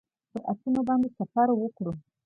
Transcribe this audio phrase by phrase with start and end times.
[0.31, 1.91] پر آسونو باندې سفر وکړو.